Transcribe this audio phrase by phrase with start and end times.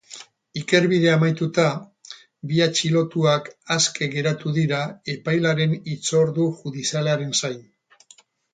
[0.59, 1.65] Ikerbidea amaituta,
[2.53, 4.81] bi atxilotuak aske geratu dira
[5.17, 7.61] epailearen hitzordu judizialaren zain.